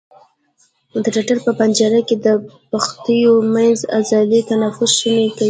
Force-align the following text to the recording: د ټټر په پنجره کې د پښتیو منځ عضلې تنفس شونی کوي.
د 1.03 1.05
ټټر 1.13 1.37
په 1.45 1.51
پنجره 1.59 2.01
کې 2.07 2.15
د 2.25 2.27
پښتیو 2.71 3.33
منځ 3.53 3.79
عضلې 3.97 4.41
تنفس 4.49 4.91
شونی 4.99 5.27
کوي. 5.33 5.39